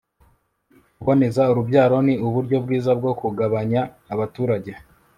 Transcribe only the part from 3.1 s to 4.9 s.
kugabanya abaturage